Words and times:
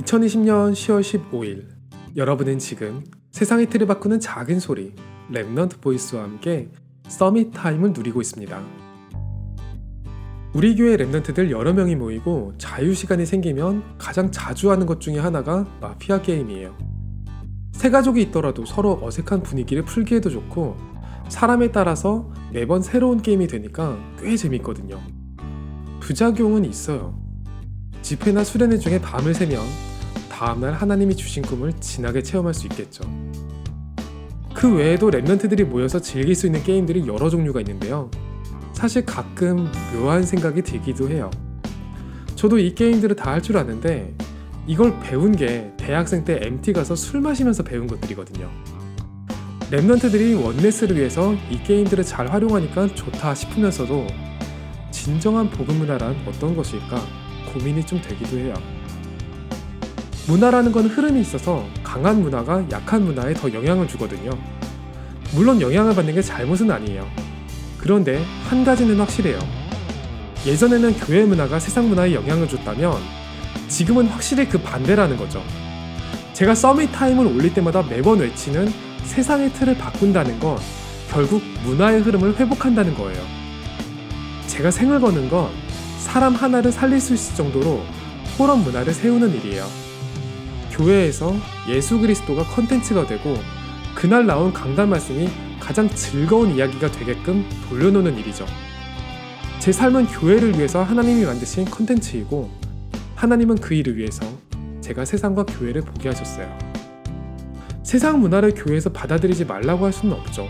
2020년 0.00 0.72
10월 0.72 1.00
15일 1.30 1.66
여러분은 2.16 2.58
지금 2.58 3.04
세상의 3.32 3.68
틀을 3.68 3.86
바꾸는 3.86 4.18
작은 4.18 4.58
소리 4.58 4.94
Remnant 5.30 5.80
Voice와 5.80 6.22
함께 6.22 6.70
Summit 7.06 7.52
Time을 7.52 7.92
누리고 7.92 8.20
있습니다. 8.20 8.60
우리 10.54 10.74
교회 10.74 10.96
Remnant들 10.96 11.50
여러 11.50 11.72
명이 11.72 11.96
모이고 11.96 12.54
자유 12.56 12.94
시간이 12.94 13.26
생기면 13.26 13.98
가장 13.98 14.30
자주 14.32 14.70
하는 14.70 14.86
것 14.86 15.00
중에 15.00 15.18
하나가 15.18 15.66
마피아 15.80 16.22
게임이에요. 16.22 16.76
세 17.72 17.90
가족이 17.90 18.22
있더라도 18.22 18.64
서로 18.64 18.98
어색한 19.02 19.42
분위기를 19.42 19.84
풀기에도 19.84 20.30
좋고 20.30 20.76
사람에 21.28 21.72
따라서 21.72 22.32
매번 22.52 22.82
새로운 22.82 23.20
게임이 23.20 23.46
되니까 23.46 23.98
꽤 24.18 24.36
재밌거든요. 24.36 24.98
부작용은 26.00 26.64
있어요. 26.64 27.29
집회나 28.02 28.44
수련회 28.44 28.78
중에 28.78 29.00
밤을 29.00 29.34
새면 29.34 29.60
다음날 30.30 30.72
하나님이 30.72 31.14
주신 31.16 31.42
꿈을 31.42 31.72
진하게 31.80 32.22
체험할 32.22 32.54
수 32.54 32.66
있겠죠. 32.66 33.04
그 34.54 34.74
외에도 34.74 35.10
랩런트들이 35.10 35.64
모여서 35.64 36.00
즐길 36.00 36.34
수 36.34 36.46
있는 36.46 36.62
게임들이 36.62 37.06
여러 37.06 37.28
종류가 37.30 37.60
있는데요. 37.60 38.10
사실 38.72 39.04
가끔 39.04 39.70
묘한 39.94 40.22
생각이 40.24 40.62
들기도 40.62 41.08
해요. 41.10 41.30
저도 42.34 42.58
이 42.58 42.74
게임들을 42.74 43.16
다 43.16 43.32
할 43.32 43.42
줄 43.42 43.56
아는데 43.58 44.14
이걸 44.66 44.98
배운 45.00 45.32
게 45.36 45.72
대학생 45.76 46.24
때 46.24 46.40
MT 46.42 46.72
가서 46.72 46.94
술 46.94 47.20
마시면서 47.20 47.62
배운 47.62 47.86
것들이거든요. 47.86 48.50
랩런트들이 49.70 50.42
원네스를 50.42 50.96
위해서 50.96 51.34
이 51.50 51.62
게임들을 51.62 52.02
잘 52.04 52.26
활용하니까 52.32 52.88
좋다 52.94 53.34
싶으면서도 53.34 54.06
진정한 54.90 55.48
복음 55.50 55.78
문화란 55.78 56.16
어떤 56.26 56.56
것일까 56.56 57.00
고민이 57.52 57.84
좀 57.84 58.00
되기도 58.00 58.38
해요. 58.38 58.54
문화라는 60.26 60.70
건 60.72 60.86
흐름이 60.86 61.20
있어서 61.20 61.64
강한 61.82 62.22
문화가 62.22 62.64
약한 62.70 63.04
문화에 63.04 63.34
더 63.34 63.52
영향을 63.52 63.88
주거든요. 63.88 64.30
물론 65.34 65.60
영향을 65.60 65.94
받는 65.94 66.14
게 66.14 66.22
잘못은 66.22 66.70
아니에요. 66.70 67.06
그런데 67.78 68.22
한 68.48 68.64
가지는 68.64 68.98
확실해요. 68.98 69.38
예전에는 70.46 70.94
교회 70.98 71.24
문화가 71.24 71.58
세상 71.58 71.88
문화에 71.88 72.14
영향을 72.14 72.48
줬다면 72.48 72.94
지금은 73.68 74.06
확실히 74.06 74.48
그 74.48 74.58
반대라는 74.58 75.16
거죠. 75.16 75.42
제가 76.32 76.54
서밋 76.54 76.92
타임을 76.92 77.26
올릴 77.26 77.52
때마다 77.52 77.82
매번 77.82 78.20
외치는 78.20 78.72
세상의 79.04 79.52
틀을 79.52 79.76
바꾼다는 79.76 80.38
건 80.40 80.56
결국 81.10 81.42
문화의 81.64 82.00
흐름을 82.00 82.38
회복한다는 82.38 82.94
거예요. 82.94 83.20
제가 84.46 84.70
생을 84.70 85.00
거는 85.00 85.28
건 85.28 85.50
사람 86.00 86.34
하나를 86.34 86.72
살릴 86.72 86.98
수 87.00 87.14
있을 87.14 87.36
정도로 87.36 87.82
포럼 88.36 88.64
문화를 88.64 88.92
세우는 88.92 89.34
일이에요. 89.36 89.66
교회에서 90.72 91.36
예수 91.68 91.98
그리스도가 92.00 92.42
컨텐츠가 92.44 93.06
되고 93.06 93.36
그날 93.94 94.26
나온 94.26 94.52
강단 94.52 94.88
말씀이 94.88 95.28
가장 95.60 95.88
즐거운 95.90 96.56
이야기가 96.56 96.90
되게끔 96.90 97.44
돌려놓는 97.68 98.18
일이죠. 98.18 98.46
제 99.58 99.72
삶은 99.72 100.06
교회를 100.06 100.56
위해서 100.56 100.82
하나님이 100.82 101.26
만드신 101.26 101.66
컨텐츠이고 101.66 102.50
하나님은 103.14 103.56
그 103.56 103.74
일을 103.74 103.98
위해서 103.98 104.24
제가 104.80 105.04
세상과 105.04 105.44
교회를 105.44 105.82
보게 105.82 106.08
하셨어요. 106.08 106.48
세상 107.82 108.20
문화를 108.20 108.54
교회에서 108.54 108.90
받아들이지 108.90 109.44
말라고 109.44 109.84
할 109.84 109.92
수는 109.92 110.16
없죠. 110.16 110.48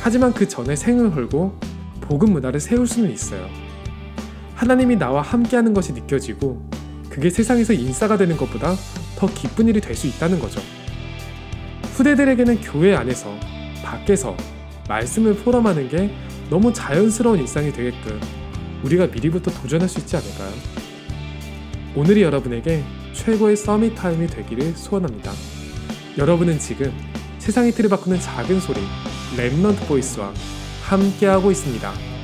하지만 0.00 0.32
그 0.32 0.48
전에 0.48 0.74
생을 0.74 1.10
걸고 1.10 1.58
복음 2.00 2.32
문화를 2.32 2.60
세울 2.60 2.86
수는 2.86 3.12
있어요. 3.12 3.46
하나님이 4.58 4.96
나와 4.96 5.22
함께하는 5.22 5.72
것이 5.72 5.92
느껴지고 5.92 6.60
그게 7.08 7.30
세상에서 7.30 7.72
인싸가 7.72 8.16
되는 8.16 8.36
것보다 8.36 8.74
더 9.16 9.26
기쁜 9.28 9.68
일이 9.68 9.80
될 9.80 9.94
수 9.94 10.08
있다는 10.08 10.40
거죠. 10.40 10.60
후대들에게는 11.94 12.60
교회 12.62 12.96
안에서 12.96 13.32
밖에서 13.84 14.36
말씀을 14.88 15.36
포럼하는 15.36 15.88
게 15.88 16.10
너무 16.50 16.72
자연스러운 16.72 17.38
일상이 17.38 17.72
되게끔 17.72 18.20
우리가 18.82 19.06
미리부터 19.06 19.52
도전할 19.52 19.88
수 19.88 20.00
있지 20.00 20.16
않을까요? 20.16 20.52
오늘이 21.94 22.22
여러분에게 22.22 22.82
최고의 23.12 23.56
Summit 23.56 23.94
Time이 23.94 24.26
되기를 24.26 24.72
소원합니다. 24.76 25.32
여러분은 26.16 26.58
지금 26.58 26.92
세상의 27.38 27.72
틀을 27.72 27.90
바꾸는 27.90 28.18
작은 28.18 28.60
소리 28.60 28.80
Remnant 29.36 29.86
Voice와 29.86 30.32
함께하고 30.82 31.52
있습니다. 31.52 32.17